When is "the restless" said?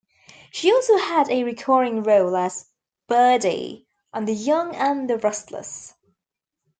5.07-5.93